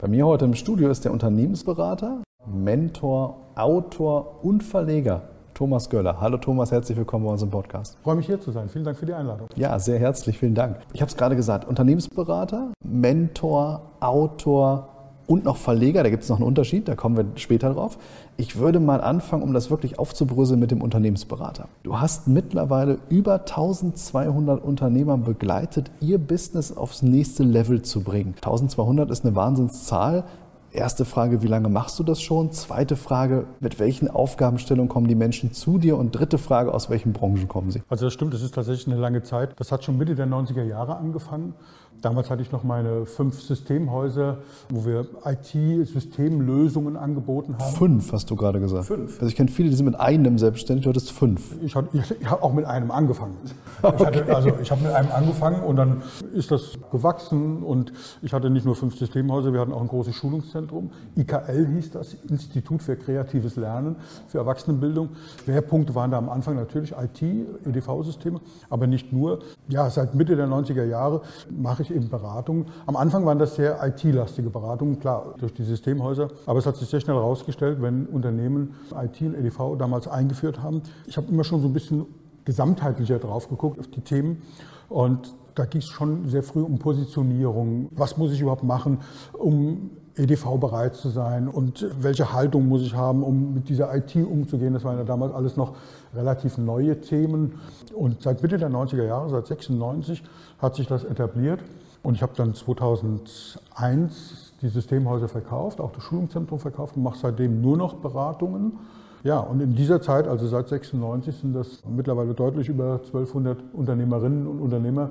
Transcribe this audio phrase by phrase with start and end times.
[0.00, 5.22] Bei mir heute im Studio ist der Unternehmensberater, Mentor, Autor und Verleger
[5.54, 6.20] Thomas Göller.
[6.20, 7.96] Hallo Thomas, herzlich willkommen bei uns im Podcast.
[7.98, 8.68] Ich freue mich hier zu sein.
[8.68, 9.48] Vielen Dank für die Einladung.
[9.56, 10.78] Ja, sehr herzlich, vielen Dank.
[10.92, 14.97] Ich habe es gerade gesagt, Unternehmensberater, Mentor, Autor
[15.28, 17.98] und noch Verleger, da gibt es noch einen Unterschied, da kommen wir später drauf.
[18.38, 21.68] Ich würde mal anfangen, um das wirklich aufzubröseln mit dem Unternehmensberater.
[21.82, 28.34] Du hast mittlerweile über 1200 Unternehmer begleitet, ihr Business aufs nächste Level zu bringen.
[28.36, 30.24] 1200 ist eine Wahnsinnszahl.
[30.70, 32.52] Erste Frage, wie lange machst du das schon?
[32.52, 35.96] Zweite Frage, mit welchen Aufgabenstellungen kommen die Menschen zu dir?
[35.96, 37.82] Und dritte Frage, aus welchen Branchen kommen sie?
[37.88, 39.58] Also das stimmt, das ist tatsächlich eine lange Zeit.
[39.58, 41.54] Das hat schon Mitte der 90er Jahre angefangen.
[42.00, 44.38] Damals hatte ich noch meine fünf Systemhäuser,
[44.70, 47.74] wo wir IT-Systemlösungen angeboten haben.
[47.74, 48.86] Fünf, hast du gerade gesagt.
[48.86, 49.14] Fünf.
[49.14, 51.56] Also ich kenne viele, die sind mit einem selbstständig, du hattest fünf.
[51.60, 53.36] Ich, hatte, ich habe auch mit einem angefangen.
[53.82, 53.96] Okay.
[53.98, 56.02] Ich hatte, also ich habe mit einem angefangen und dann
[56.34, 60.14] ist das gewachsen und ich hatte nicht nur fünf Systemhäuser, wir hatten auch ein großes
[60.14, 60.90] Schulungszentrum.
[61.16, 63.96] IKL hieß das, Institut für kreatives Lernen,
[64.28, 65.10] für Erwachsenenbildung.
[65.44, 68.40] Schwerpunkte waren da am Anfang natürlich IT, EDV-Systeme,
[68.70, 69.40] aber nicht nur.
[69.68, 72.66] Ja, seit Mitte der 90er Jahre mache ich ich eben Beratungen.
[72.86, 76.28] Am Anfang waren das sehr IT-lastige Beratungen, klar, durch die Systemhäuser.
[76.46, 80.82] Aber es hat sich sehr schnell herausgestellt, wenn Unternehmen IT und EDV damals eingeführt haben.
[81.06, 82.06] Ich habe immer schon so ein bisschen
[82.44, 84.42] gesamtheitlicher drauf geguckt, auf die Themen.
[84.88, 87.88] Und da ging es schon sehr früh um Positionierung.
[87.92, 88.98] Was muss ich überhaupt machen,
[89.32, 94.16] um EDV bereit zu sein und welche Haltung muss ich haben, um mit dieser IT
[94.16, 94.74] umzugehen.
[94.74, 95.76] Das waren ja damals alles noch
[96.14, 97.54] relativ neue Themen.
[97.94, 100.22] Und seit Mitte der 90er Jahre, seit 96,
[100.58, 101.60] hat sich das etabliert.
[102.02, 107.60] Und ich habe dann 2001 die Systemhäuser verkauft, auch das Schulungszentrum verkauft und mache seitdem
[107.60, 108.78] nur noch Beratungen.
[109.24, 114.46] Ja, und in dieser Zeit, also seit 96, sind das mittlerweile deutlich über 1200 Unternehmerinnen
[114.46, 115.10] und Unternehmer,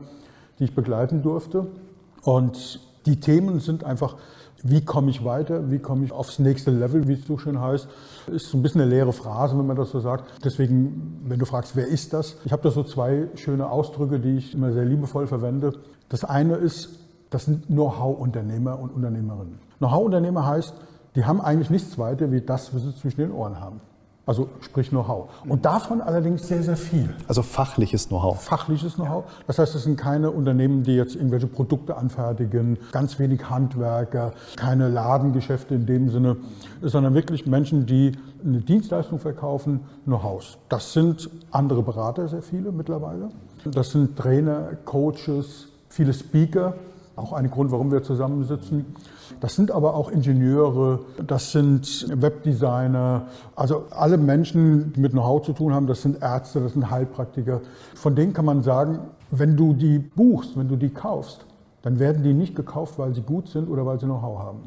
[0.59, 1.67] die ich begleiten durfte.
[2.23, 4.15] Und die Themen sind einfach
[4.63, 5.69] wie komme ich weiter?
[5.71, 7.87] Wie komme ich aufs nächste Level, wie es so schön heißt?
[8.29, 10.43] Ist so ein bisschen eine leere Phrase, wenn man das so sagt.
[10.43, 12.37] Deswegen, wenn du fragst, wer ist das?
[12.45, 15.73] Ich habe da so zwei schöne Ausdrücke, die ich immer sehr liebevoll verwende.
[16.09, 16.99] Das eine ist,
[17.29, 19.59] das sind Know-how-Unternehmer und Unternehmerinnen.
[19.79, 20.73] Know-how-Unternehmer heißt,
[21.15, 23.81] die haben eigentlich nichts weiter wie das, was sie zwischen den Ohren haben.
[24.27, 25.29] Also sprich Know-how.
[25.47, 27.15] Und davon allerdings sehr, sehr viel.
[27.29, 28.43] Also fachliches Know-how.
[28.43, 29.23] Fachliches Know-how.
[29.47, 34.89] Das heißt, es sind keine Unternehmen, die jetzt irgendwelche Produkte anfertigen, ganz wenig Handwerker, keine
[34.89, 36.35] Ladengeschäfte in dem Sinne,
[36.81, 38.11] sondern wirklich Menschen, die
[38.43, 40.57] eine Dienstleistung verkaufen, Know-hows.
[40.67, 43.29] Das sind andere Berater, sehr viele mittlerweile.
[43.63, 46.73] Das sind Trainer, Coaches, viele Speaker,
[47.15, 48.85] auch ein Grund, warum wir zusammensitzen.
[49.39, 55.53] Das sind aber auch Ingenieure, das sind Webdesigner, also alle Menschen, die mit Know-how zu
[55.53, 57.61] tun haben, das sind Ärzte, das sind Heilpraktiker.
[57.95, 58.99] Von denen kann man sagen,
[59.31, 61.45] wenn du die buchst, wenn du die kaufst,
[61.81, 64.59] dann werden die nicht gekauft, weil sie gut sind oder weil sie Know-how haben.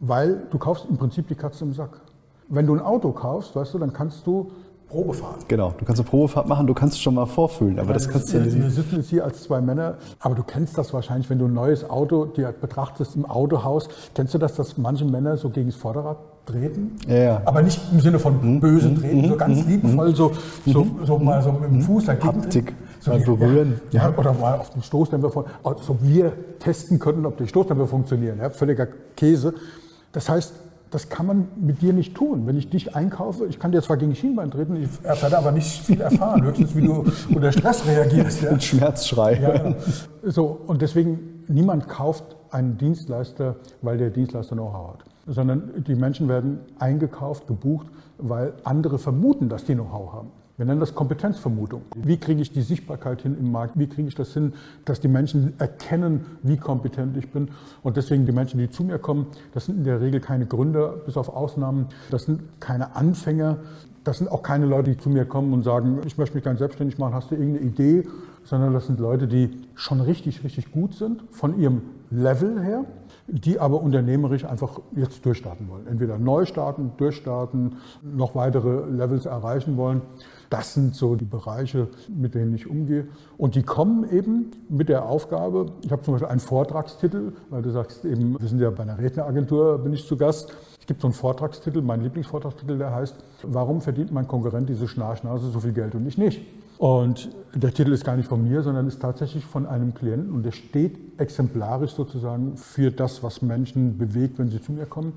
[0.00, 2.00] Weil du kaufst im Prinzip die Katze im Sack.
[2.48, 4.50] Wenn du ein Auto kaufst, weißt du, dann kannst du
[4.92, 5.36] Probe fahren.
[5.48, 8.30] Genau, du kannst eine Probefahrt machen, du kannst es schon mal vorfühlen, aber das kannst
[8.32, 8.60] du ja nicht.
[8.60, 11.54] Wir sitzen jetzt hier als zwei Männer, aber du kennst das wahrscheinlich, wenn du ein
[11.54, 15.76] neues Auto dir betrachtest im Autohaus, kennst du das, dass manche Männer so gegen das
[15.76, 16.96] Vorderrad treten?
[17.08, 17.42] Ja, ja.
[17.46, 18.60] Aber nicht im Sinne von mhm.
[18.60, 19.00] böse mhm.
[19.00, 19.70] treten, so ganz mhm.
[19.70, 20.32] liebevoll, so,
[20.66, 21.06] so, mhm.
[21.06, 22.26] so mal so mit dem Fuß dagegen.
[22.26, 22.74] Haptik.
[23.00, 23.80] So mal berühren.
[23.92, 27.86] Ja, ja, oder mal auf den Stoßdämpfer von, also wir testen könnten, ob die Stoßdämpfer
[27.86, 28.38] funktionieren.
[28.40, 29.54] Ja, völliger Käse.
[30.12, 30.52] Das heißt,
[30.92, 32.46] das kann man mit dir nicht tun.
[32.46, 35.84] Wenn ich dich einkaufe, ich kann dir zwar gegen Schienbein treten, ich werde aber nicht
[35.84, 37.04] viel erfahren, höchstens wie du
[37.34, 38.42] unter Stress reagierst.
[38.42, 38.50] Ja.
[38.50, 39.40] Ein Schmerzschrei.
[39.40, 39.74] Ja,
[40.22, 46.28] so, und deswegen, niemand kauft einen Dienstleister, weil der Dienstleister Know-how hat, sondern die Menschen
[46.28, 47.86] werden eingekauft, gebucht,
[48.18, 50.28] weil andere vermuten, dass die Know-how haben.
[50.58, 51.82] Wir nennen das Kompetenzvermutung.
[51.96, 53.78] Wie kriege ich die Sichtbarkeit hin im Markt?
[53.78, 54.52] Wie kriege ich das hin,
[54.84, 57.48] dass die Menschen erkennen, wie kompetent ich bin?
[57.82, 60.88] Und deswegen die Menschen, die zu mir kommen, das sind in der Regel keine Gründer,
[61.06, 61.86] bis auf Ausnahmen.
[62.10, 63.58] Das sind keine Anfänger.
[64.04, 66.58] Das sind auch keine Leute, die zu mir kommen und sagen, ich möchte mich ganz
[66.58, 68.08] selbstständig machen, hast du irgendeine Idee?
[68.44, 72.84] Sondern das sind Leute, die schon richtig, richtig gut sind von ihrem Level her
[73.32, 75.86] die aber unternehmerisch einfach jetzt durchstarten wollen.
[75.86, 80.02] Entweder neu starten, durchstarten, noch weitere Levels erreichen wollen.
[80.50, 83.08] Das sind so die Bereiche, mit denen ich umgehe.
[83.38, 87.70] Und die kommen eben mit der Aufgabe, ich habe zum Beispiel einen Vortragstitel, weil du
[87.70, 90.52] sagst eben, wir sind ja bei einer Redneragentur, bin ich zu Gast.
[90.78, 95.48] Es gibt so einen Vortragstitel, mein Lieblingsvortragstitel, der heißt, warum verdient mein Konkurrent diese Schnarchnase
[95.50, 96.42] so viel Geld und ich nicht?
[96.82, 100.42] Und der Titel ist gar nicht von mir, sondern ist tatsächlich von einem Klienten und
[100.42, 105.12] der steht exemplarisch sozusagen für das, was Menschen bewegt, wenn sie zu mir kommen.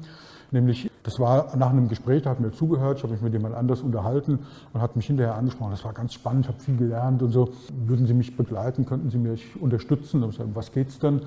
[0.51, 3.55] Nämlich, das war nach einem Gespräch, da hat mir zugehört, ich habe mich mit jemand
[3.55, 4.37] anders unterhalten
[4.73, 5.71] und hat mich hinterher angesprochen.
[5.71, 7.49] Das war ganz spannend, ich habe viel gelernt und so.
[7.87, 10.21] Würden Sie mich begleiten, könnten Sie mich unterstützen?
[10.21, 11.21] Und ich sage, was geht's denn?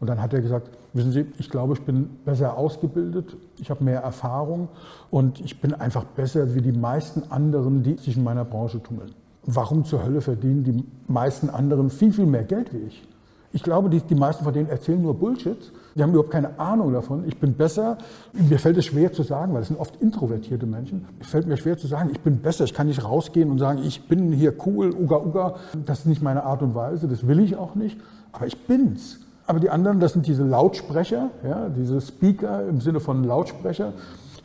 [0.00, 3.84] Und dann hat er gesagt, wissen Sie, ich glaube, ich bin besser ausgebildet, ich habe
[3.84, 4.70] mehr Erfahrung
[5.10, 9.12] und ich bin einfach besser wie die meisten anderen, die sich in meiner Branche tummeln.
[9.44, 13.02] Warum zur Hölle verdienen die meisten anderen viel, viel mehr Geld wie ich?
[13.54, 15.72] Ich glaube, die, die meisten von denen erzählen nur Bullshit.
[15.94, 17.24] Die haben überhaupt keine Ahnung davon.
[17.26, 17.98] Ich bin besser.
[18.32, 21.06] Mir fällt es schwer zu sagen, weil es sind oft introvertierte Menschen.
[21.20, 22.64] Es fällt mir schwer zu sagen, ich bin besser.
[22.64, 25.54] Ich kann nicht rausgehen und sagen, ich bin hier cool, uga uga.
[25.84, 27.08] Das ist nicht meine Art und Weise.
[27.08, 27.98] Das will ich auch nicht.
[28.32, 29.18] Aber ich bin's.
[29.46, 33.92] Aber die anderen, das sind diese Lautsprecher, ja, diese Speaker im Sinne von Lautsprecher.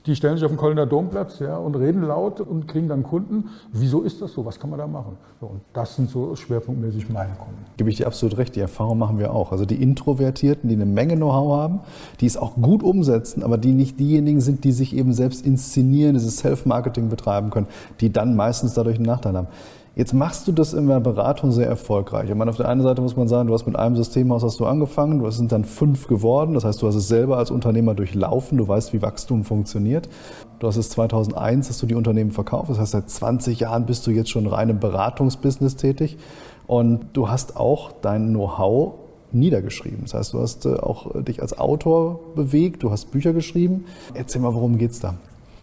[0.07, 3.49] Die stellen sich auf den Kölner Domplatz ja, und reden laut und kriegen dann Kunden.
[3.73, 4.45] Wieso ist das so?
[4.45, 5.17] Was kann man da machen?
[5.41, 7.65] So, und das sind so schwerpunktmäßig meine Kunden.
[7.75, 8.55] Gebe ich dir absolut recht.
[8.55, 9.51] Die Erfahrung machen wir auch.
[9.51, 11.79] Also die Introvertierten, die eine Menge Know-how haben,
[12.21, 16.13] die es auch gut umsetzen, aber die nicht diejenigen sind, die sich eben selbst inszenieren,
[16.13, 17.67] dieses Self-Marketing betreiben können,
[17.99, 19.47] die dann meistens dadurch einen Nachteil haben.
[19.97, 22.29] Jetzt machst du das in der Beratung sehr erfolgreich.
[22.29, 24.59] Ich meine, auf der einen Seite muss man sagen, du hast mit einem Systemhaus hast
[24.59, 26.53] du angefangen, du sind dann fünf geworden.
[26.53, 30.07] Das heißt, du hast es selber als Unternehmer durchlaufen, du weißt, wie Wachstum funktioniert.
[30.59, 32.69] Du hast es 2001, hast du die Unternehmen verkauft.
[32.69, 36.17] Das heißt, seit 20 Jahren bist du jetzt schon rein im Beratungsbusiness tätig.
[36.67, 38.93] Und du hast auch dein Know-how
[39.31, 40.01] niedergeschrieben.
[40.03, 43.85] Das heißt, du hast äh, auch dich als Autor bewegt, du hast Bücher geschrieben.
[44.13, 45.15] Erzähl mal, worum geht's da?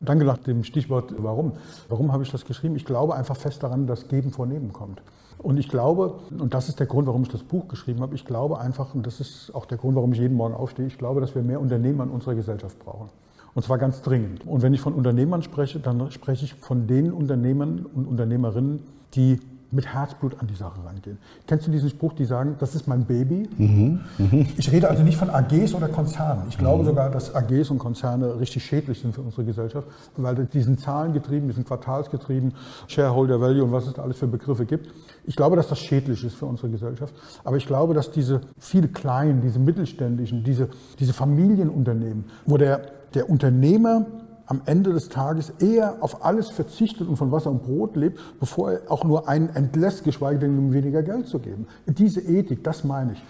[0.05, 1.53] Danke nach dem Stichwort Warum.
[1.89, 2.77] Warum habe ich das geschrieben?
[2.77, 5.03] Ich glaube einfach fest daran, dass Geben vor Nehmen kommt.
[5.39, 8.25] Und ich glaube, und das ist der Grund, warum ich das Buch geschrieben habe, ich
[8.25, 11.21] glaube einfach, und das ist auch der Grund, warum ich jeden Morgen aufstehe, ich glaube,
[11.21, 13.11] dass wir mehr Unternehmer in unserer Gesellschaft brauchen.
[13.55, 14.47] Und zwar ganz dringend.
[14.47, 18.81] Und wenn ich von Unternehmern spreche, dann spreche ich von den Unternehmern und Unternehmerinnen,
[19.15, 19.39] die
[19.75, 21.19] mit Herzblut an die Sache rangehen.
[21.47, 23.49] Kennst du diesen Spruch, die sagen, das ist mein Baby?
[23.57, 24.47] Mhm, mh.
[24.57, 26.45] Ich rede also nicht von AGs oder Konzernen.
[26.49, 26.89] Ich glaube mhm.
[26.89, 29.87] sogar, dass AGs und Konzerne richtig schädlich sind für unsere Gesellschaft,
[30.17, 32.55] weil die sind zahlengetrieben, die sind quartalsgetrieben,
[32.87, 34.91] Shareholder Value und was es da alles für Begriffe gibt.
[35.27, 37.15] Ich glaube, dass das schädlich ist für unsere Gesellschaft.
[37.45, 40.69] Aber ich glaube, dass diese viele kleinen, diese mittelständischen, diese,
[40.99, 42.81] diese Familienunternehmen, wo der,
[43.15, 44.07] der Unternehmer
[44.47, 48.73] am Ende des Tages eher auf alles verzichtet und von Wasser und Brot lebt, bevor
[48.73, 51.67] er auch nur einen entlässt, geschweige denn um weniger Geld zu geben.
[51.87, 53.25] Diese Ethik, das meine ich.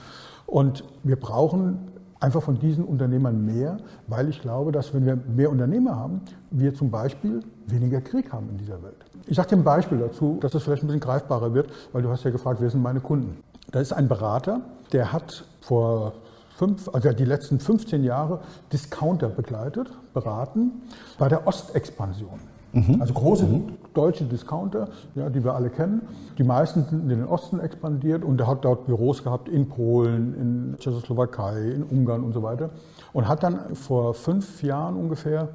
[0.47, 1.79] Und wir brauchen
[2.21, 3.77] einfach von diesen Unternehmern mehr,
[4.07, 8.49] weil ich glaube, dass wenn wir mehr Unternehmer haben, wir zum Beispiel weniger Krieg haben
[8.51, 8.97] in dieser Welt.
[9.27, 12.09] Ich sage dir ein Beispiel dazu, dass es vielleicht ein bisschen greifbarer wird, weil du
[12.09, 13.39] hast ja gefragt, wer sind meine Kunden.
[13.71, 14.63] Da ist ein Berater,
[14.93, 16.15] der hat vor
[16.57, 18.41] fünf, also die letzten 15 Jahre
[18.73, 20.83] Discounter begleitet, beraten
[21.19, 22.41] bei der Ostexpansion.
[22.73, 23.01] Mhm.
[23.01, 23.73] Also große mhm.
[23.93, 26.03] deutsche Discounter, ja, die wir alle kennen.
[26.39, 30.35] Die meisten sind in den Osten expandiert und er hat dort Büros gehabt in Polen,
[30.35, 32.71] in Tschechoslowakei, in Ungarn und so weiter.
[33.13, 35.49] Und hat dann vor fünf Jahren ungefähr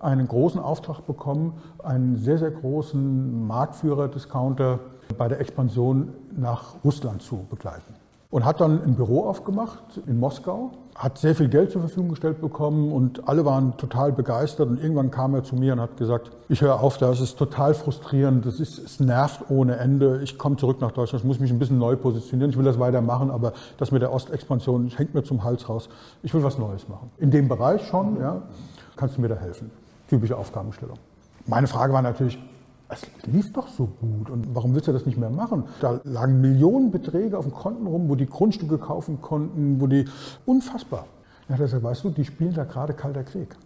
[0.00, 4.80] einen großen Auftrag bekommen, einen sehr, sehr großen Marktführer-Discounter
[5.16, 7.94] bei der Expansion nach Russland zu begleiten
[8.34, 12.40] und hat dann ein Büro aufgemacht in Moskau, hat sehr viel Geld zur Verfügung gestellt
[12.40, 16.32] bekommen und alle waren total begeistert und irgendwann kam er zu mir und hat gesagt,
[16.48, 20.56] ich höre auf, das ist total frustrierend, das ist, es nervt ohne Ende, ich komme
[20.56, 23.52] zurück nach Deutschland, ich muss mich ein bisschen neu positionieren, ich will das weitermachen, aber
[23.78, 25.88] das mit der Ostexpansion hängt mir zum Hals raus,
[26.24, 27.12] ich will was Neues machen.
[27.18, 28.42] In dem Bereich schon, ja,
[28.96, 29.70] kannst du mir da helfen?
[30.08, 30.98] Typische Aufgabenstellung.
[31.46, 32.36] Meine Frage war natürlich,
[32.88, 35.64] es lief doch so gut und warum willst du das nicht mehr machen?
[35.80, 40.04] Da lagen Millionenbeträge auf den Konten rum, wo die Grundstücke kaufen konnten, wo die
[40.44, 41.06] unfassbar.
[41.48, 43.56] Dann hat er gesagt, weißt du, die spielen da gerade kalter Krieg.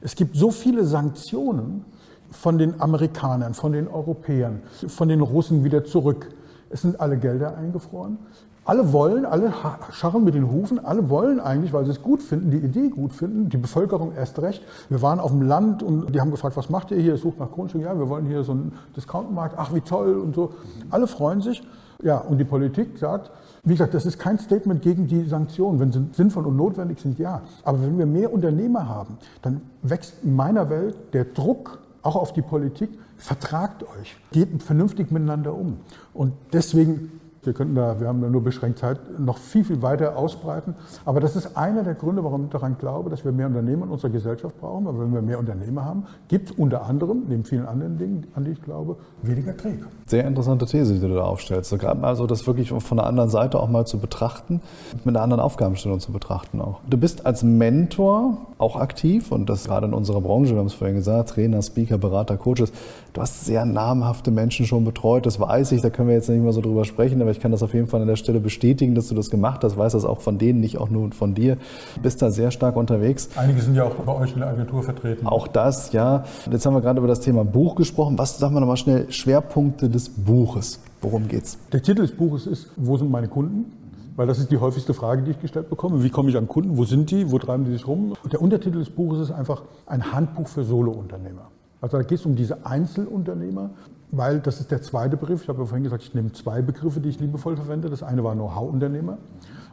[0.00, 1.84] Es gibt so viele Sanktionen
[2.30, 6.28] von den Amerikanern, von den Europäern, von den Russen wieder zurück.
[6.70, 8.18] Es sind alle Gelder eingefroren.
[8.64, 9.52] Alle wollen, alle
[9.92, 13.12] scharren mit den Hufen, alle wollen eigentlich, weil sie es gut finden, die Idee gut
[13.12, 14.62] finden, die Bevölkerung erst recht.
[14.90, 17.16] Wir waren auf dem Land und die haben gefragt, was macht ihr hier?
[17.16, 17.82] Sucht nach Grundstück.
[17.82, 19.54] Ja, wir wollen hier so einen Discountmarkt.
[19.56, 20.52] Ach, wie toll und so.
[20.90, 21.62] Alle freuen sich.
[22.02, 23.30] Ja, und die Politik sagt,
[23.62, 25.80] wie gesagt, das ist kein Statement gegen die Sanktionen.
[25.80, 27.42] Wenn sie sinnvoll und notwendig sind, ja.
[27.64, 32.32] Aber wenn wir mehr Unternehmer haben, dann wächst in meiner Welt der Druck auch auf
[32.32, 35.78] die Politik, vertragt euch, geht vernünftig miteinander um.
[36.14, 40.16] Und deswegen Wir könnten da, wir haben da nur beschränkt Zeit, noch viel, viel weiter
[40.16, 40.74] ausbreiten.
[41.06, 43.92] Aber das ist einer der Gründe, warum ich daran glaube, dass wir mehr Unternehmer in
[43.92, 44.84] unserer Gesellschaft brauchen.
[44.84, 48.44] Weil wenn wir mehr Unternehmer haben, gibt es unter anderem, neben vielen anderen Dingen, an
[48.44, 49.78] die ich glaube, weniger Krieg.
[50.06, 51.70] Sehr interessante These, die du da aufstellst.
[51.78, 54.60] Gerade mal so das wirklich von der anderen Seite auch mal zu betrachten,
[55.04, 56.80] mit einer anderen Aufgabenstellung zu betrachten auch.
[56.90, 60.74] Du bist als Mentor auch aktiv und das gerade in unserer Branche, wir haben es
[60.74, 62.70] vorhin gesagt, Trainer, Speaker, Berater, Coaches.
[63.12, 66.42] Du hast sehr namhafte Menschen schon betreut, das weiß ich, da können wir jetzt nicht
[66.42, 68.94] mehr so drüber sprechen, aber ich kann das auf jeden Fall an der Stelle bestätigen,
[68.94, 71.56] dass du das gemacht hast, weiß das auch von denen, nicht auch nur von dir.
[71.96, 73.28] Du bist da sehr stark unterwegs.
[73.34, 75.26] Einige sind ja auch bei euch in der Agentur vertreten.
[75.26, 76.24] Auch das, ja.
[76.50, 78.16] Jetzt haben wir gerade über das Thema Buch gesprochen.
[78.16, 80.78] Was, sagen wir nochmal schnell, Schwerpunkte des Buches?
[81.00, 81.58] Worum geht's?
[81.72, 83.72] Der Titel des Buches ist Wo sind meine Kunden?
[84.16, 86.02] Weil das ist die häufigste Frage, die ich gestellt bekomme.
[86.02, 86.76] Wie komme ich an Kunden?
[86.76, 87.30] Wo sind die?
[87.30, 88.14] Wo treiben die sich rum?
[88.22, 91.50] Und der Untertitel des Buches ist einfach ein Handbuch für Solo-Unternehmer.
[91.80, 93.70] Also da geht es um diese Einzelunternehmer,
[94.10, 95.42] weil das ist der zweite Begriff.
[95.42, 97.88] Ich habe ja vorhin gesagt, ich nehme zwei Begriffe, die ich liebevoll verwende.
[97.88, 99.18] Das eine war Know-how-Unternehmer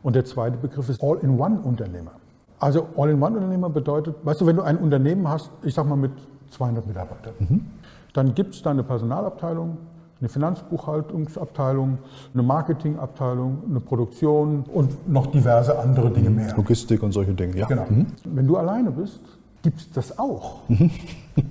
[0.04, 2.12] und der zweite Begriff ist All-in-One-Unternehmer.
[2.60, 6.12] Also All-in-One-Unternehmer bedeutet, weißt du, wenn du ein Unternehmen hast, ich sag mal mit
[6.52, 7.66] 200 Mitarbeitern, mhm.
[8.14, 9.78] dann gibt es da eine Personalabteilung,
[10.20, 12.00] eine Finanzbuchhaltungsabteilung,
[12.34, 16.56] eine Marketingabteilung, eine Produktion und noch diverse andere Dinge mehr.
[16.56, 17.68] Logistik und solche Dinge, ja.
[17.68, 17.86] Genau.
[17.88, 18.08] Mhm.
[18.24, 19.22] Wenn du alleine bist,
[19.64, 20.60] gibt es das auch.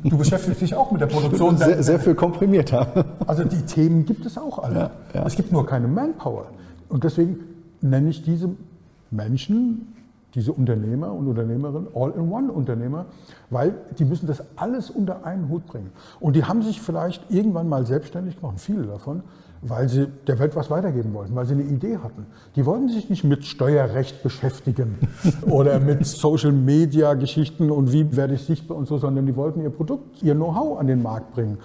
[0.02, 1.56] Du beschäftigst dich auch mit der Produktion.
[1.56, 3.04] Sehr, sehr viel komprimierter.
[3.26, 4.78] Also die Themen gibt es auch alle.
[4.78, 5.26] Ja, ja.
[5.26, 6.46] Es gibt nur keine Manpower.
[6.88, 7.38] Und deswegen
[7.80, 8.50] nenne ich diese
[9.10, 9.92] Menschen
[10.36, 13.06] diese Unternehmer und Unternehmerinnen All-in-One-Unternehmer,
[13.48, 15.90] weil die müssen das alles unter einen Hut bringen.
[16.20, 19.22] Und die haben sich vielleicht irgendwann mal selbstständig gemacht, viele davon,
[19.62, 22.26] weil sie der Welt was weitergeben wollten, weil sie eine Idee hatten.
[22.54, 24.98] Die wollten sich nicht mit Steuerrecht beschäftigen
[25.42, 30.22] oder mit Social-Media-Geschichten und wie werde ich sichtbar und so, sondern die wollten ihr Produkt,
[30.22, 31.58] ihr Know-how an den Markt bringen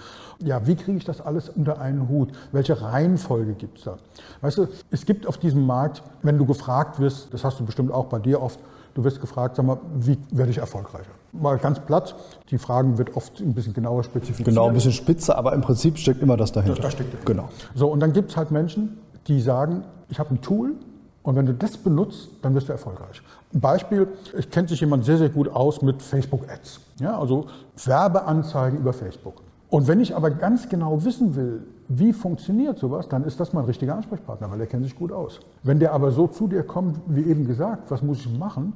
[0.44, 2.30] ja, wie kriege ich das alles unter einen Hut?
[2.52, 3.98] Welche Reihenfolge gibt es da?
[4.42, 7.92] Weißt du, es gibt auf diesem Markt, wenn du gefragt wirst, das hast du bestimmt
[7.92, 8.60] auch bei dir oft,
[8.94, 11.12] du wirst gefragt, sag mal, wie werde ich erfolgreicher?
[11.34, 12.16] Mal ganz platt,
[12.50, 14.48] die Fragen wird oft ein bisschen genauer spezifiziert.
[14.48, 16.82] Genau, ein bisschen spitze, aber im Prinzip steckt immer das dahinter.
[16.82, 17.50] Da steckt Genau.
[17.74, 18.98] So, und dann gibt es halt Menschen,
[19.28, 20.76] die sagen, ich habe ein Tool,
[21.24, 23.22] und wenn du das benutzt, dann wirst du erfolgreich.
[23.54, 26.80] Ein Beispiel, es kennt sich jemand sehr, sehr gut aus mit Facebook Ads.
[27.00, 27.46] Ja, also
[27.86, 29.36] Werbeanzeigen über Facebook.
[29.70, 31.62] Und wenn ich aber ganz genau wissen will,
[31.94, 35.42] wie funktioniert sowas, dann ist das mein richtiger Ansprechpartner, weil der kennt sich gut aus.
[35.64, 38.74] Wenn der aber so zu dir kommt, wie eben gesagt, was muss ich machen,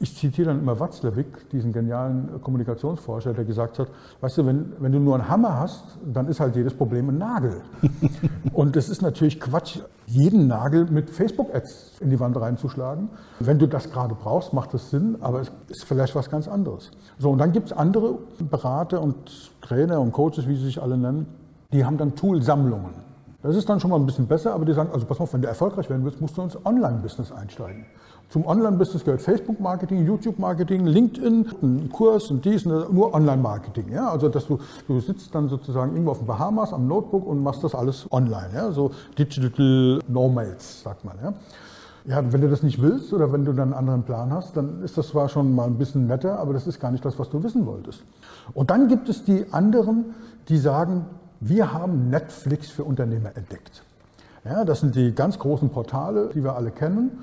[0.00, 3.88] ich zitiere dann immer Watzlawick, diesen genialen Kommunikationsforscher, der gesagt hat,
[4.20, 7.18] weißt du, wenn, wenn du nur einen Hammer hast, dann ist halt jedes Problem ein
[7.18, 7.60] Nagel.
[8.52, 13.10] Und das ist natürlich Quatsch, jeden Nagel mit Facebook-Ads in die Wand reinzuschlagen.
[13.40, 16.90] Wenn du das gerade brauchst, macht das Sinn, aber es ist vielleicht was ganz anderes.
[17.18, 20.96] So, und dann gibt es andere Berater und Trainer und Coaches, wie sie sich alle
[20.96, 21.26] nennen,
[21.74, 22.94] die haben dann Toolsammlungen.
[23.42, 25.42] Das ist dann schon mal ein bisschen besser, aber die sagen, also pass auf, wenn
[25.42, 27.84] du erfolgreich werden willst, musst du ins Online-Business einsteigen.
[28.30, 33.92] Zum Online-Business gehört Facebook-Marketing, YouTube-Marketing, LinkedIn, ein Kurs und dies, nur Online-Marketing.
[33.92, 34.08] Ja?
[34.08, 37.62] Also dass du, du sitzt dann sozusagen irgendwo auf den Bahamas am Notebook und machst
[37.62, 38.48] das alles online.
[38.54, 38.72] Ja?
[38.72, 41.16] So Digital Nomads, sagt man.
[41.22, 41.34] Ja?
[42.06, 44.82] Ja, wenn du das nicht willst oder wenn du dann einen anderen Plan hast, dann
[44.82, 47.30] ist das zwar schon mal ein bisschen netter, aber das ist gar nicht das, was
[47.30, 48.04] du wissen wolltest.
[48.52, 50.14] Und dann gibt es die anderen,
[50.48, 51.06] die sagen,
[51.46, 53.82] wir haben Netflix für Unternehmer entdeckt.
[54.44, 57.18] Ja, das sind die ganz großen Portale, die wir alle kennen.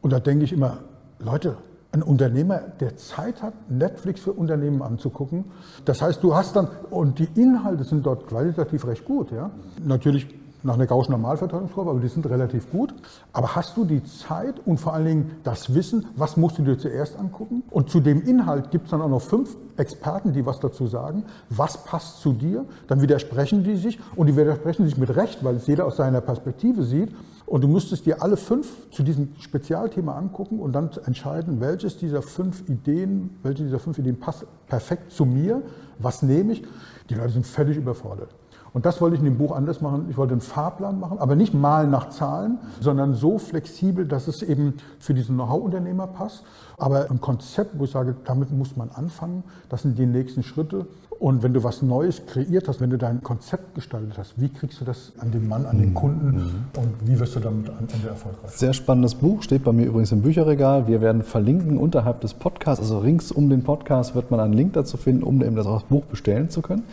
[0.00, 0.78] Und da denke ich immer,
[1.18, 1.56] Leute,
[1.92, 5.44] ein Unternehmer, der Zeit hat, Netflix für Unternehmen anzugucken.
[5.84, 9.32] Das heißt, du hast dann, und die Inhalte sind dort qualitativ recht gut.
[9.32, 9.50] Ja?
[9.84, 10.28] Natürlich
[10.68, 12.94] nach einer Gaußschen Normalverteilungskurve, aber die sind relativ gut.
[13.32, 16.78] Aber hast du die Zeit und vor allen Dingen das Wissen, was musst du dir
[16.78, 17.64] zuerst angucken?
[17.70, 21.24] Und zu dem Inhalt gibt es dann auch noch fünf Experten, die was dazu sagen.
[21.50, 22.64] Was passt zu dir?
[22.86, 26.20] Dann widersprechen die sich und die widersprechen sich mit Recht, weil es jeder aus seiner
[26.20, 27.14] Perspektive sieht.
[27.46, 32.20] Und du müsstest dir alle fünf zu diesem Spezialthema angucken und dann entscheiden, welches dieser
[32.20, 35.62] fünf Ideen, welche dieser fünf Ideen passt perfekt zu mir,
[35.98, 36.64] was nehme ich.
[37.10, 38.34] Die Leute sind völlig überfordert.
[38.72, 40.06] Und das wollte ich in dem Buch anders machen.
[40.10, 44.42] Ich wollte einen Fahrplan machen, aber nicht malen nach Zahlen, sondern so flexibel, dass es
[44.42, 46.44] eben für diesen Know-how-Unternehmer passt.
[46.76, 50.86] Aber ein Konzept, wo ich sage, damit muss man anfangen, das sind die nächsten Schritte.
[51.18, 54.80] Und wenn du was Neues kreiert hast, wenn du dein Konzept gestaltet hast, wie kriegst
[54.80, 56.64] du das an den Mann, an den Kunden mhm.
[56.76, 58.52] und wie wirst du damit am Ende erfolgreich?
[58.52, 60.86] Sehr spannendes Buch, steht bei mir übrigens im Bücherregal.
[60.86, 64.74] Wir werden verlinken unterhalb des Podcasts, also rings um den Podcast wird man einen Link
[64.74, 66.84] dazu finden, um eben das Buch bestellen zu können.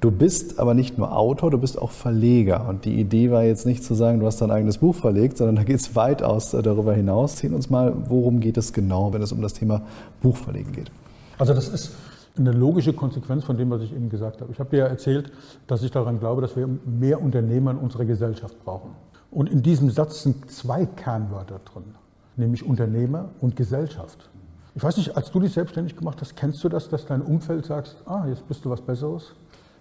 [0.00, 2.68] Du bist aber nicht nur Autor, du bist auch Verleger.
[2.68, 5.56] Und die Idee war jetzt nicht zu sagen, du hast dein eigenes Buch verlegt, sondern
[5.56, 7.38] da geht es weitaus darüber hinaus.
[7.38, 9.82] Sehen uns mal, worum geht es genau, wenn es um das Thema
[10.22, 10.90] Buchverlegen geht.
[11.38, 11.92] Also das ist
[12.38, 14.52] eine logische Konsequenz von dem, was ich eben gesagt habe.
[14.52, 15.30] Ich habe dir ja erzählt,
[15.66, 18.90] dass ich daran glaube, dass wir mehr Unternehmer in unserer Gesellschaft brauchen.
[19.30, 21.94] Und in diesem Satz sind zwei Kernwörter drin,
[22.36, 24.30] nämlich Unternehmer und Gesellschaft.
[24.74, 27.64] Ich weiß nicht, als du dich selbstständig gemacht hast, kennst du das, dass dein Umfeld
[27.64, 29.32] sagst, ah, jetzt bist du was Besseres?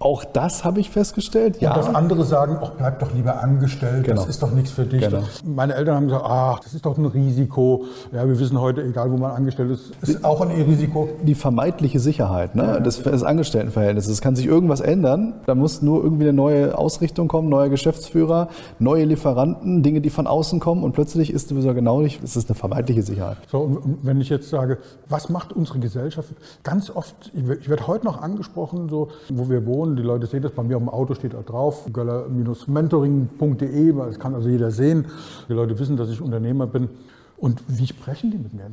[0.06, 1.72] Auch das habe ich festgestellt, ja.
[1.72, 4.22] Und dass andere sagen, ach, bleib doch lieber angestellt, genau.
[4.22, 5.02] das ist doch nichts für dich.
[5.02, 5.24] Genau.
[5.44, 7.86] Meine Eltern haben gesagt, ach, das ist doch ein Risiko.
[8.12, 11.10] Ja, wir wissen heute, egal wo man angestellt ist, ist auch ein Risiko.
[11.24, 14.12] Die vermeintliche Sicherheit ne, ja, des, des Angestelltenverhältnisses.
[14.12, 18.50] Es kann sich irgendwas ändern, da muss nur irgendwie eine neue Ausrichtung kommen, neuer Geschäftsführer,
[18.78, 22.48] neue Lieferanten, Dinge, die von außen kommen und plötzlich ist es genau nicht, es ist
[22.48, 23.38] eine vermeintliche Sicherheit.
[23.50, 24.78] So, und wenn ich jetzt sage,
[25.10, 26.30] was macht unsere Gesellschaft?
[26.62, 29.95] Ganz oft, ich werde heute noch angesprochen, so, wo wir wohnen.
[29.96, 34.36] Die Leute sehen das, bei mir auf dem Auto steht da drauf, göller-mentoring.de, das kann
[34.36, 35.06] also jeder sehen.
[35.50, 36.90] Die Leute wissen, dass ich Unternehmer bin.
[37.38, 38.64] Und wie sprechen die mit mir?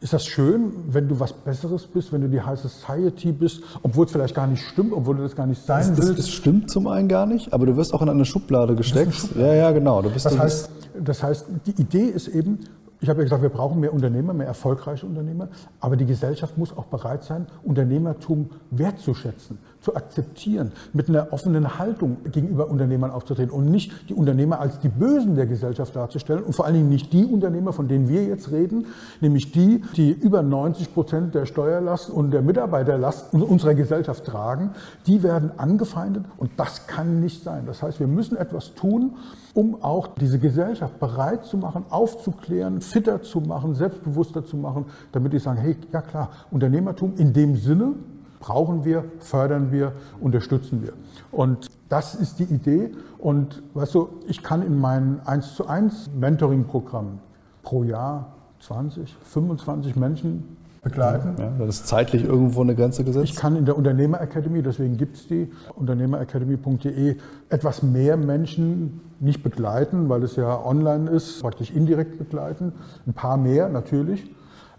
[0.00, 4.06] Ist das schön, wenn du was Besseres bist, wenn du die High Society bist, obwohl
[4.06, 6.18] es vielleicht gar nicht stimmt, obwohl du das gar nicht sein das, willst?
[6.18, 9.14] Es stimmt zum einen gar nicht, aber du wirst auch in eine Schublade gesteckt.
[9.14, 9.48] Schublade.
[9.48, 10.02] Ja, ja, genau.
[10.02, 10.70] Du bist das, heißt,
[11.00, 12.58] das heißt, die Idee ist eben,
[13.00, 15.46] ich habe ja gesagt, wir brauchen mehr Unternehmer, mehr erfolgreiche Unternehmer,
[15.78, 22.18] aber die Gesellschaft muss auch bereit sein, Unternehmertum wertzuschätzen zu akzeptieren, mit einer offenen Haltung
[22.30, 26.66] gegenüber Unternehmern aufzutreten und nicht die Unternehmer als die Bösen der Gesellschaft darzustellen und vor
[26.66, 28.86] allen Dingen nicht die Unternehmer, von denen wir jetzt reden,
[29.22, 34.72] nämlich die, die über 90 Prozent der Steuerlast und der Mitarbeiterlast unserer Gesellschaft tragen,
[35.06, 37.64] die werden angefeindet und das kann nicht sein.
[37.64, 39.12] Das heißt, wir müssen etwas tun,
[39.54, 45.32] um auch diese Gesellschaft bereit zu machen, aufzuklären, fitter zu machen, selbstbewusster zu machen, damit
[45.32, 47.94] die sagen, hey, ja klar, Unternehmertum in dem Sinne,
[48.40, 50.92] brauchen wir, fördern wir, unterstützen wir.
[51.30, 52.92] Und das ist die Idee.
[53.18, 57.20] Und weißt du, ich kann in meinen 1 zu 1 Mentoring-Programmen
[57.62, 61.34] pro Jahr 20, 25 Menschen begleiten.
[61.38, 63.30] Ja, das ist zeitlich irgendwo eine Grenze gesetzt?
[63.30, 67.16] Ich kann in der Unternehmer Academy, deswegen gibt es die, unternehmeracademy.de,
[67.48, 72.72] etwas mehr Menschen nicht begleiten, weil es ja online ist, praktisch indirekt begleiten.
[73.06, 74.30] Ein paar mehr natürlich.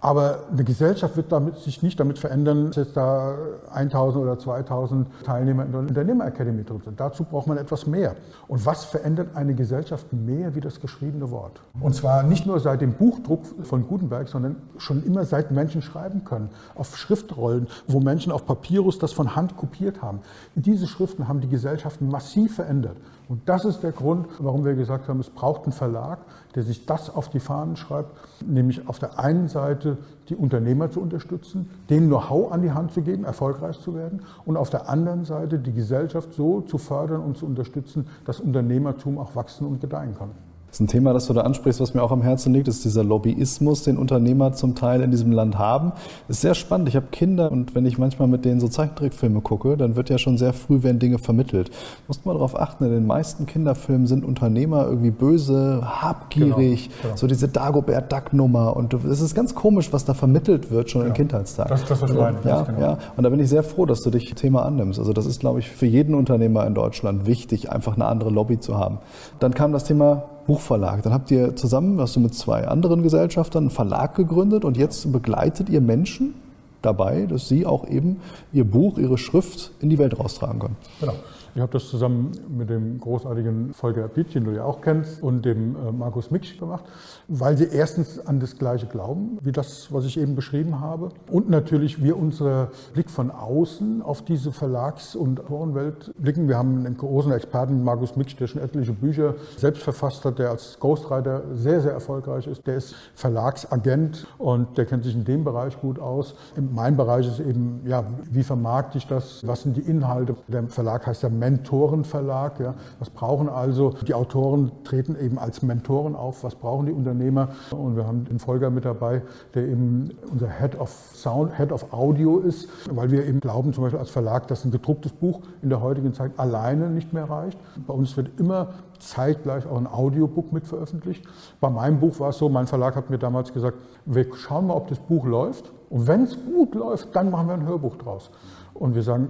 [0.01, 3.35] Aber eine Gesellschaft wird damit, sich nicht damit verändern, dass jetzt da
[3.73, 6.99] 1000 oder 2000 Teilnehmer in der Unternehmer-Academy drin sind.
[6.99, 8.15] Dazu braucht man etwas mehr.
[8.47, 11.61] Und was verändert eine Gesellschaft mehr wie das geschriebene Wort?
[11.81, 16.23] Und zwar nicht nur seit dem Buchdruck von Gutenberg, sondern schon immer seit Menschen schreiben
[16.23, 16.49] können.
[16.75, 20.19] Auf Schriftrollen, wo Menschen auf Papyrus das von Hand kopiert haben.
[20.55, 22.95] Diese Schriften haben die Gesellschaften massiv verändert.
[23.29, 26.17] Und das ist der Grund, warum wir gesagt haben, es braucht einen Verlag,
[26.55, 28.11] der sich das auf die Fahnen schreibt,
[28.43, 33.03] nämlich auf der einen Seite die Unternehmer zu unterstützen, denen Know-how an die Hand zu
[33.03, 37.37] geben, erfolgreich zu werden, und auf der anderen Seite die Gesellschaft so zu fördern und
[37.37, 40.31] zu unterstützen, dass Unternehmertum auch wachsen und gedeihen kann.
[40.69, 42.85] Das ist ein Thema, das du da ansprichst, was mir auch am Herzen liegt, ist
[42.85, 45.93] dieser Lobbyismus, den Unternehmer zum Teil in diesem Land haben.
[46.27, 46.87] Das ist sehr spannend.
[46.89, 50.19] Ich habe Kinder und wenn ich manchmal mit denen so Zeichentrickfilme gucke, dann wird ja
[50.19, 51.71] schon sehr früh werden Dinge vermittelt.
[52.07, 57.17] Muss man darauf achten, in den meisten Kinderfilmen sind Unternehmer irgendwie böse, habgierig, genau, genau.
[57.17, 61.07] so diese Dagobert Duck-Nummer und es ist ganz komisch, was da vermittelt wird schon ja.
[61.07, 61.71] in Kindheitstagen.
[61.71, 62.79] Das, das was also, ja, genau.
[62.79, 62.97] ja.
[63.17, 64.99] Und da bin ich sehr froh, dass du dich Thema annimmst.
[64.99, 68.59] Also das ist, glaube ich, für jeden Unternehmer in Deutschland wichtig, einfach eine andere Lobby
[68.59, 68.99] zu haben.
[69.39, 71.03] Dann kam das Thema Buchverlag.
[71.03, 75.11] Dann habt ihr zusammen, hast du mit zwei anderen Gesellschaftern einen Verlag gegründet und jetzt
[75.11, 76.33] begleitet ihr Menschen
[76.81, 78.17] dabei, dass sie auch eben
[78.51, 80.75] ihr Buch, ihre Schrift in die Welt raustragen können.
[80.99, 81.13] Genau.
[81.55, 85.43] Ich habe das zusammen mit dem großartigen Volker Pietsch, den du ja auch kennst, und
[85.43, 86.85] dem äh, Markus Miksch gemacht,
[87.27, 91.09] weil sie erstens an das Gleiche glauben, wie das, was ich eben beschrieben habe.
[91.29, 96.47] Und natürlich wir unseren Blick von außen auf diese Verlags- und Autorenwelt blicken.
[96.47, 100.51] Wir haben einen großen Experten, Markus Miksch, der schon etliche Bücher selbst verfasst hat, der
[100.51, 102.65] als Ghostwriter sehr, sehr erfolgreich ist.
[102.67, 106.35] Der ist Verlagsagent und der kennt sich in dem Bereich gut aus.
[106.55, 109.45] In meinem Bereich ist eben, ja, wie vermarkte ich das?
[109.45, 110.35] Was sind die Inhalte?
[110.47, 112.59] Der Verlag heißt ja Mentorenverlag.
[112.59, 112.75] Ja.
[112.99, 116.43] Was brauchen also die Autoren, treten eben als Mentoren auf.
[116.43, 117.49] Was brauchen die Unternehmer?
[117.71, 119.21] Und wir haben den Volker mit dabei,
[119.55, 123.83] der eben unser Head of Sound, Head of Audio ist, weil wir eben glauben, zum
[123.83, 127.57] Beispiel als Verlag, dass ein gedrucktes Buch in der heutigen Zeit alleine nicht mehr reicht.
[127.87, 131.25] Bei uns wird immer zeitgleich auch ein Audiobook mit veröffentlicht.
[131.59, 134.75] Bei meinem Buch war es so, mein Verlag hat mir damals gesagt, wir schauen mal,
[134.75, 135.71] ob das Buch läuft.
[135.89, 138.29] Und wenn es gut läuft, dann machen wir ein Hörbuch draus.
[138.73, 139.29] Und wir sagen,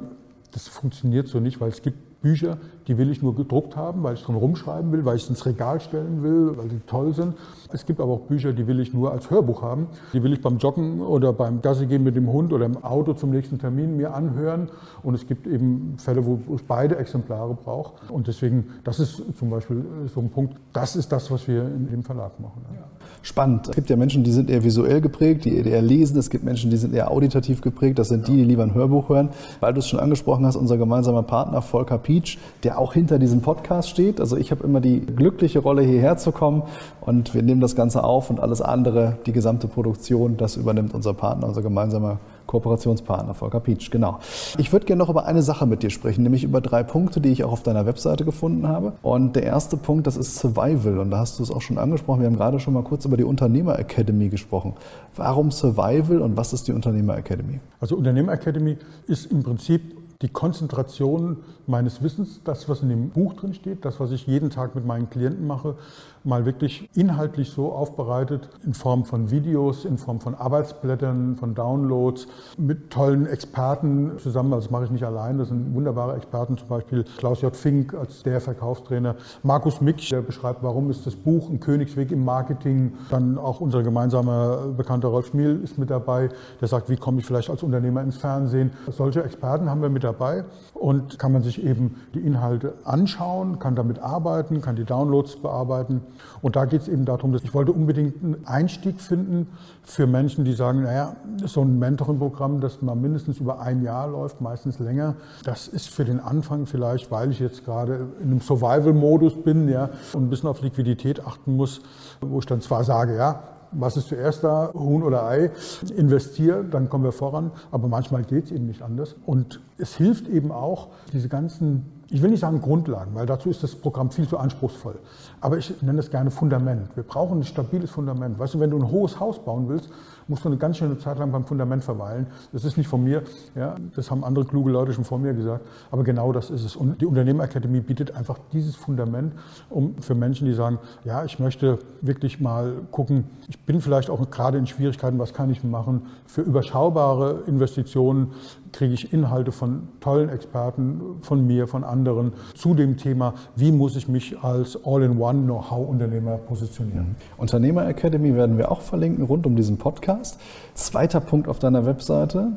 [0.51, 4.15] das funktioniert so nicht, weil es gibt Bücher, die will ich nur gedruckt haben, weil
[4.15, 7.36] ich drin rumschreiben will, weil ich es ins Regal stellen will, weil sie toll sind.
[7.71, 9.88] Es gibt aber auch Bücher, die will ich nur als Hörbuch haben.
[10.12, 13.13] Die will ich beim Joggen oder beim Gassi gehen mit dem Hund oder im Auto
[13.13, 14.69] zum nächsten Termin mir anhören.
[15.03, 17.93] Und es gibt eben Fälle, wo ich beide Exemplare brauche.
[18.12, 21.88] Und deswegen, das ist zum Beispiel so ein Punkt, das ist das, was wir in
[21.88, 22.62] dem Verlag machen.
[22.73, 22.86] Ja.
[23.21, 23.67] Spannend.
[23.67, 26.17] Es gibt ja Menschen, die sind eher visuell geprägt, die eher lesen.
[26.17, 27.99] Es gibt Menschen, die sind eher auditativ geprägt.
[27.99, 29.29] Das sind die, die lieber ein Hörbuch hören.
[29.60, 33.41] Weil du es schon angesprochen hast, unser gemeinsamer Partner Volker Pietsch, der auch hinter diesem
[33.41, 34.19] Podcast steht.
[34.19, 36.63] Also ich habe immer die glückliche Rolle, hierher zu kommen
[37.01, 41.13] und wir nehmen das Ganze auf und alles andere, die gesamte Produktion, das übernimmt unser
[41.13, 42.17] Partner, unser gemeinsamer
[42.47, 44.17] Kooperationspartner Volker Pietsch, genau.
[44.57, 47.29] Ich würde gerne noch über eine Sache mit dir sprechen, nämlich über drei Punkte, die
[47.29, 48.93] ich auch auf deiner Webseite gefunden habe.
[49.03, 50.97] Und der erste Punkt, das ist Survival.
[50.97, 52.21] Und da hast du es auch schon angesprochen.
[52.21, 54.73] Wir haben gerade schon mal kurz über die Unternehmer Academy gesprochen.
[55.15, 57.59] Warum Survival und was ist die Unternehmer Academy?
[57.79, 63.34] Also Unternehmer Academy ist im Prinzip die Konzentration meines Wissens, das, was in dem Buch
[63.34, 65.75] drin steht, das, was ich jeden Tag mit meinen Klienten mache,
[66.23, 72.27] mal wirklich inhaltlich so aufbereitet, in Form von Videos, in Form von Arbeitsblättern, von Downloads,
[72.58, 74.53] mit tollen Experten zusammen.
[74.53, 77.55] Also das mache ich nicht allein, das sind wunderbare Experten, zum Beispiel Klaus J.
[77.55, 82.25] Fink als der Verkaufstrainer, Markus Mick, der beschreibt, warum ist das Buch ein Königsweg im
[82.25, 82.93] Marketing.
[83.10, 86.29] Dann auch unser gemeinsamer Bekannter Rolf Schmiel ist mit dabei,
[86.62, 88.71] der sagt, wie komme ich vielleicht als Unternehmer ins Fernsehen.
[88.91, 93.75] Solche Experten haben wir mit dabei und kann man sich eben die Inhalte anschauen, kann
[93.75, 96.01] damit arbeiten, kann die Downloads bearbeiten.
[96.41, 99.47] Und da geht es eben darum, dass ich wollte unbedingt einen Einstieg finden
[99.83, 104.41] für Menschen, die sagen, naja, so ein Mentoring-Programm, das mal mindestens über ein Jahr läuft,
[104.41, 109.43] meistens länger, das ist für den Anfang vielleicht, weil ich jetzt gerade in einem Survival-Modus
[109.43, 111.81] bin ja, und ein bisschen auf Liquidität achten muss,
[112.21, 115.51] wo ich dann zwar sage, ja, was ist zuerst da, Huhn oder Ei,
[115.95, 117.51] investiere, dann kommen wir voran.
[117.71, 119.15] Aber manchmal geht es eben nicht anders.
[119.25, 123.63] Und es hilft eben auch, diese ganzen, ich will nicht sagen Grundlagen, weil dazu ist
[123.63, 124.99] das Programm viel zu anspruchsvoll.
[125.41, 126.95] Aber ich nenne es gerne Fundament.
[126.95, 128.39] Wir brauchen ein stabiles Fundament.
[128.39, 129.89] Weißt du, wenn du ein hohes Haus bauen willst,
[130.29, 132.27] musst du eine ganz schöne Zeit lang beim Fundament verweilen.
[132.53, 133.23] Das ist nicht von mir,
[133.55, 136.75] ja, das haben andere kluge Leute schon vor mir gesagt, aber genau das ist es.
[136.75, 139.33] Und die Unternehmerakademie bietet einfach dieses Fundament,
[139.69, 144.29] um für Menschen, die sagen, ja, ich möchte wirklich mal gucken, ich bin vielleicht auch
[144.29, 146.03] gerade in Schwierigkeiten, was kann ich machen?
[146.25, 148.33] Für überschaubare Investitionen
[148.71, 153.95] kriege ich Inhalte von tollen Experten, von mir, von anderen zu dem Thema, wie muss
[153.95, 157.15] ich mich als All-in-One Know-how-Unternehmer positionieren.
[157.38, 160.39] Unternehmer Academy werden wir auch verlinken rund um diesen Podcast.
[160.73, 162.53] Zweiter Punkt auf deiner Webseite,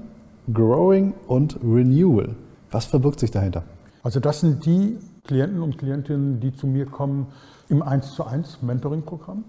[0.53, 2.31] Growing und Renewal.
[2.71, 3.63] Was verbirgt sich dahinter?
[4.03, 7.29] Also das sind die Klienten und Klientinnen, die zu mir kommen
[7.69, 9.45] im 1 zu 1 Mentoring-Programm.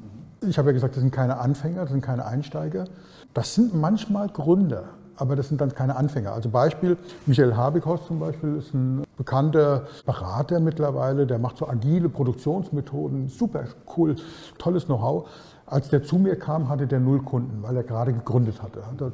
[0.47, 2.85] Ich habe ja gesagt, das sind keine Anfänger, das sind keine Einsteiger.
[3.33, 4.83] Das sind manchmal Gründer,
[5.17, 6.33] aber das sind dann keine Anfänger.
[6.33, 12.09] Also Beispiel, Michael Habikos zum Beispiel ist ein bekannter Berater mittlerweile, der macht so agile
[12.09, 13.63] Produktionsmethoden, super
[13.95, 14.15] cool,
[14.57, 15.29] tolles Know-how.
[15.65, 18.85] Als der zu mir kam, hatte der null Kunden, weil er gerade gegründet hatte.
[18.85, 19.11] Hat er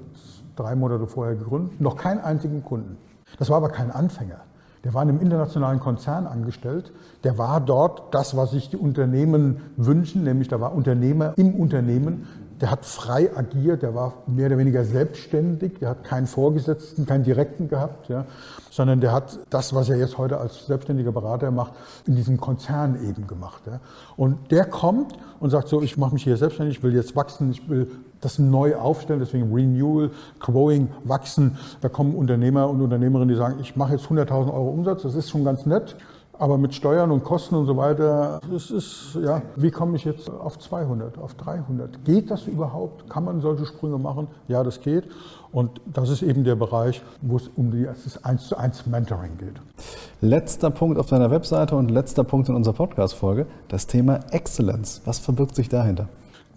[0.56, 2.98] drei Monate vorher gegründet, noch keinen einzigen Kunden.
[3.38, 4.42] Das war aber kein Anfänger.
[4.84, 6.92] Der war in einem internationalen Konzern angestellt.
[7.24, 12.28] Der war dort das, was sich die Unternehmen wünschen, nämlich da war Unternehmer im Unternehmen.
[12.62, 17.24] Der hat frei agiert, der war mehr oder weniger selbstständig, der hat keinen Vorgesetzten, keinen
[17.24, 18.26] Direkten gehabt, ja,
[18.70, 21.74] sondern der hat das, was er jetzt heute als selbstständiger Berater macht,
[22.06, 23.62] in diesem Konzern eben gemacht.
[23.66, 23.80] Ja.
[24.18, 27.52] Und der kommt und sagt so, ich mache mich hier selbstständig, ich will jetzt wachsen,
[27.52, 27.90] ich will
[28.22, 31.58] das neu aufstellen, deswegen Renewal, Growing, Wachsen.
[31.82, 35.30] Da kommen Unternehmer und Unternehmerinnen, die sagen, ich mache jetzt 100.000 Euro Umsatz, das ist
[35.30, 35.96] schon ganz nett,
[36.40, 40.30] aber mit Steuern und Kosten und so weiter, das ist, ja, wie komme ich jetzt
[40.30, 42.06] auf 200, auf 300?
[42.06, 43.10] Geht das überhaupt?
[43.10, 44.28] Kann man solche Sprünge machen?
[44.48, 45.04] Ja, das geht.
[45.52, 49.38] Und das ist eben der Bereich, wo es um die, das 1 zu 1 Mentoring
[49.38, 49.56] geht.
[50.22, 55.02] Letzter Punkt auf deiner Webseite und letzter Punkt in unserer Podcast-Folge, das Thema Excellence.
[55.04, 56.08] Was verbirgt sich dahinter?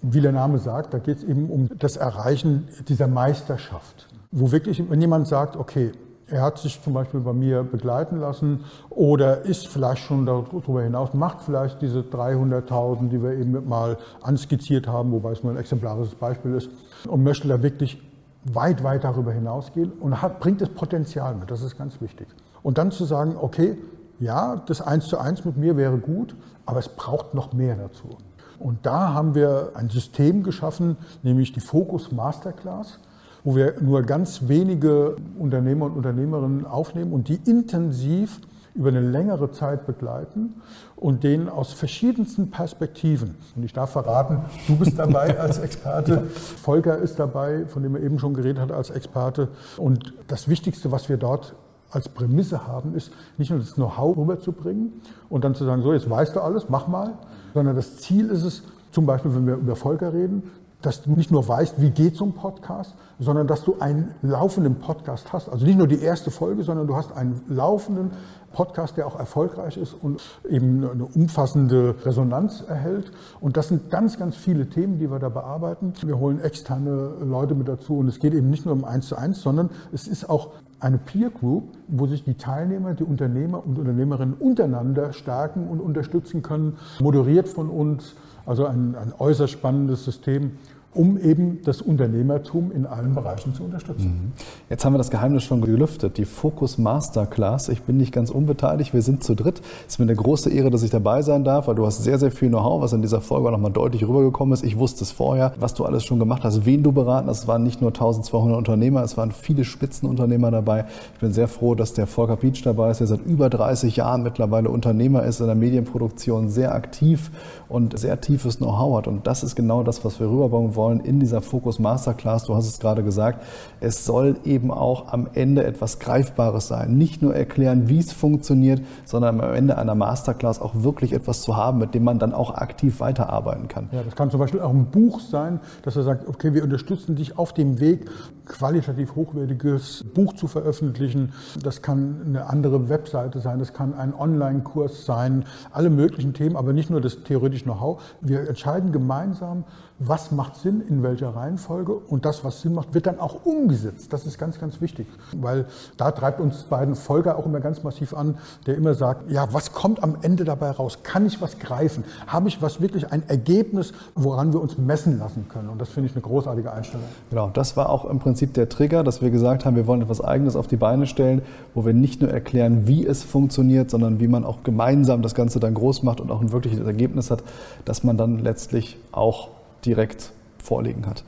[0.01, 4.09] Wie der Name sagt, da geht es eben um das Erreichen dieser Meisterschaft.
[4.31, 5.93] Wo wirklich, wenn jemand sagt, okay,
[6.33, 11.13] er hat sich zum Beispiel bei mir begleiten lassen oder ist vielleicht schon darüber hinaus,
[11.13, 16.15] macht vielleicht diese 300.000, die wir eben mal anskizziert haben, wobei es nur ein exemplarisches
[16.15, 16.71] Beispiel ist,
[17.07, 18.01] und möchte da wirklich
[18.45, 21.51] weit, weit darüber hinausgehen und hat, bringt das Potenzial mit.
[21.51, 22.27] Das ist ganz wichtig.
[22.63, 23.77] Und dann zu sagen, okay,
[24.19, 28.17] ja, das Eins zu eins mit mir wäre gut, aber es braucht noch mehr dazu.
[28.59, 33.01] Und da haben wir ein System geschaffen, nämlich die Focus Masterclass
[33.45, 38.41] wo wir nur ganz wenige Unternehmer und Unternehmerinnen aufnehmen und die intensiv
[38.75, 40.55] über eine längere Zeit begleiten
[40.97, 43.35] und denen aus verschiedensten Perspektiven.
[43.55, 48.03] Und ich darf verraten, du bist dabei als Experte, Volker ist dabei, von dem er
[48.03, 49.49] eben schon geredet hat, als Experte.
[49.77, 51.55] Und das Wichtigste, was wir dort
[51.91, 54.95] als Prämisse haben, ist nicht nur das Know-how rüberzubringen
[55.29, 57.13] und dann zu sagen, so jetzt weißt du alles, mach mal,
[57.53, 60.51] sondern das Ziel ist es, zum Beispiel, wenn wir über Volker reden,
[60.83, 64.77] dass du nicht nur weißt, wie geht so ein Podcast, sondern dass du einen laufenden
[64.77, 65.49] Podcast hast.
[65.49, 68.11] Also nicht nur die erste Folge, sondern du hast einen laufenden
[68.53, 73.11] Podcast, der auch erfolgreich ist und eben eine umfassende Resonanz erhält.
[73.41, 75.95] Und das sind ganz, ganz viele Themen, die wir da bearbeiten.
[76.03, 79.17] Wir holen externe Leute mit dazu und es geht eben nicht nur um eins zu
[79.17, 83.79] eins, sondern es ist auch eine Peer Group, wo sich die Teilnehmer, die Unternehmer und
[83.79, 88.15] Unternehmerinnen untereinander stärken und unterstützen können, moderiert von uns.
[88.45, 90.59] Also ein, ein äußerst spannendes System
[90.95, 94.09] um eben das Unternehmertum in allen Bereichen zu unterstützen.
[94.09, 94.33] Mhm.
[94.69, 97.71] Jetzt haben wir das Geheimnis schon gelüftet, die Focus Masterclass.
[97.71, 99.63] Ich bin nicht ganz unbeteiligt, wir sind zu dritt.
[99.87, 102.19] Es ist mir eine große Ehre, dass ich dabei sein darf, weil du hast sehr,
[102.19, 104.65] sehr viel Know-how, was in dieser Folge auch nochmal deutlich rübergekommen ist.
[104.65, 107.41] Ich wusste es vorher, was du alles schon gemacht hast, wen du beraten hast.
[107.41, 110.85] Es waren nicht nur 1200 Unternehmer, es waren viele Spitzenunternehmer dabei.
[111.15, 114.23] Ich bin sehr froh, dass der Volker Pietsch dabei ist, der seit über 30 Jahren
[114.23, 117.31] mittlerweile Unternehmer ist, in der Medienproduktion sehr aktiv
[117.71, 119.07] und sehr tiefes Know-how hat.
[119.07, 122.45] Und das ist genau das, was wir rüberbringen wollen wollen in dieser Focus Masterclass.
[122.45, 123.45] Du hast es gerade gesagt,
[123.79, 126.99] es soll eben auch am Ende etwas Greifbares sein.
[126.99, 131.57] Nicht nur erklären, wie es funktioniert, sondern am Ende einer Masterclass auch wirklich etwas zu
[131.57, 133.89] haben, mit dem man dann auch aktiv weiterarbeiten kann.
[133.93, 137.15] Ja, das kann zum Beispiel auch ein Buch sein, dass er sagt, okay, wir unterstützen
[137.15, 138.11] dich auf dem Weg,
[138.47, 141.33] qualitativ hochwertiges Buch zu veröffentlichen.
[141.63, 146.73] Das kann eine andere Webseite sein, das kann ein Online-Kurs sein, alle möglichen Themen, aber
[146.73, 148.03] nicht nur das theoretische Know-how.
[148.21, 149.65] Wir entscheiden gemeinsam,
[150.09, 154.13] was macht Sinn, in welcher Reihenfolge und das, was Sinn macht, wird dann auch umgesetzt.
[154.13, 158.15] Das ist ganz, ganz wichtig, weil da treibt uns beiden Folger auch immer ganz massiv
[158.15, 158.37] an,
[158.67, 160.99] der immer sagt, ja, was kommt am Ende dabei raus?
[161.03, 162.05] Kann ich was greifen?
[162.27, 165.69] Habe ich was wirklich ein Ergebnis, woran wir uns messen lassen können?
[165.69, 167.07] Und das finde ich eine großartige Einstellung.
[167.31, 170.21] Genau, das war auch im Prinzip der Trigger, dass wir gesagt haben, wir wollen etwas
[170.21, 171.43] Eigenes auf die Beine stellen,
[171.75, 175.61] wo wir nicht nur erklären, wie es funktioniert, sondern wie man auch gemeinsam das Ganze
[175.61, 177.43] dann groß macht und auch ein wirkliches Ergebnis hat,
[177.85, 179.49] dass man dann letztlich auch
[179.85, 181.25] direkt vorliegen hat.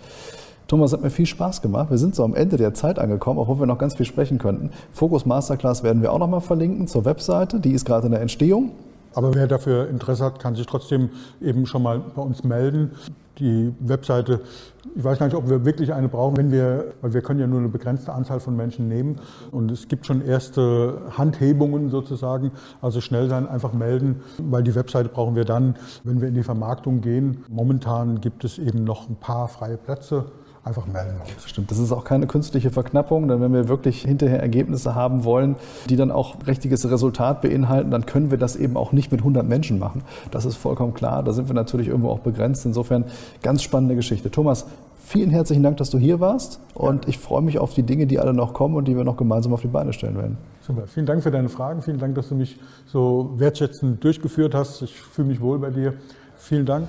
[0.66, 1.90] Thomas, hat mir viel Spaß gemacht.
[1.90, 4.70] Wir sind so am Ende der Zeit angekommen, obwohl wir noch ganz viel sprechen könnten.
[4.92, 7.60] Fokus Masterclass werden wir auch noch mal verlinken zur Webseite.
[7.60, 8.72] Die ist gerade in der Entstehung.
[9.14, 12.92] Aber wer dafür Interesse hat, kann sich trotzdem eben schon mal bei uns melden.
[13.38, 14.42] Die Webseite,
[14.94, 17.46] ich weiß gar nicht, ob wir wirklich eine brauchen, wenn wir, weil wir können ja
[17.46, 19.16] nur eine begrenzte Anzahl von Menschen nehmen
[19.50, 22.52] und es gibt schon erste Handhebungen sozusagen.
[22.80, 26.44] Also schnell sein, einfach melden, weil die Webseite brauchen wir dann, wenn wir in die
[26.44, 27.44] Vermarktung gehen.
[27.48, 30.26] Momentan gibt es eben noch ein paar freie Plätze
[30.64, 31.20] einfach melden.
[31.44, 35.56] Stimmt, das ist auch keine künstliche Verknappung, denn wenn wir wirklich hinterher Ergebnisse haben wollen,
[35.88, 39.46] die dann auch richtiges Resultat beinhalten, dann können wir das eben auch nicht mit 100
[39.46, 40.02] Menschen machen.
[40.30, 41.22] Das ist vollkommen klar.
[41.22, 42.64] Da sind wir natürlich irgendwo auch begrenzt.
[42.64, 43.04] Insofern
[43.42, 44.30] ganz spannende Geschichte.
[44.30, 48.06] Thomas, vielen herzlichen Dank, dass du hier warst und ich freue mich auf die Dinge,
[48.06, 50.38] die alle noch kommen und die wir noch gemeinsam auf die Beine stellen werden.
[50.62, 54.80] Super, vielen Dank für deine Fragen, vielen Dank, dass du mich so wertschätzend durchgeführt hast.
[54.80, 55.92] Ich fühle mich wohl bei dir.
[56.38, 56.88] Vielen Dank